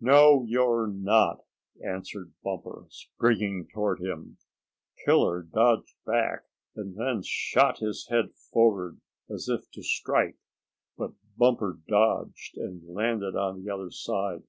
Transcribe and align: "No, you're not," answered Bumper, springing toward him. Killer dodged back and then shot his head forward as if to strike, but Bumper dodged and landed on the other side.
"No, 0.00 0.42
you're 0.44 0.88
not," 0.88 1.44
answered 1.84 2.32
Bumper, 2.42 2.86
springing 2.90 3.68
toward 3.72 4.00
him. 4.00 4.36
Killer 5.04 5.40
dodged 5.42 5.94
back 6.04 6.46
and 6.74 6.96
then 6.96 7.22
shot 7.24 7.78
his 7.78 8.08
head 8.10 8.32
forward 8.52 9.00
as 9.30 9.48
if 9.48 9.70
to 9.74 9.84
strike, 9.84 10.38
but 10.96 11.12
Bumper 11.36 11.78
dodged 11.86 12.56
and 12.56 12.92
landed 12.92 13.36
on 13.36 13.62
the 13.62 13.72
other 13.72 13.92
side. 13.92 14.42